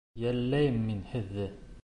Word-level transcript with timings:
Йәлләйем 0.21 0.81
мин 0.87 1.05
һеҙҙе. 1.13 1.49